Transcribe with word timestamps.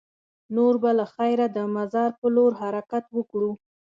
نور 0.55 0.73
به 0.81 0.91
له 0.99 1.05
خیره 1.13 1.45
د 1.51 1.57
مزار 1.75 2.11
په 2.19 2.27
لور 2.35 2.51
حرکت 2.61 3.05
وکړو. 3.17 3.51